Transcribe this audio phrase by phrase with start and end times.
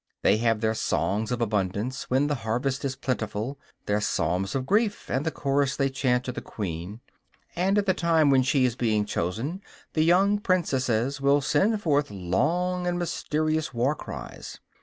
[0.23, 5.11] They have their songs of abundance, when the harvest is plentiful, their psalms of grief
[5.11, 7.01] and the chorus they chant to the queen;
[7.55, 9.61] and at the time when she is being chosen
[9.93, 14.59] the young princesses will send forth long and mysterious warcries....